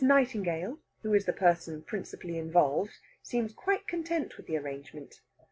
[0.03, 5.21] Nightingale, who is the person principally involved, seems quite content with the arrangement.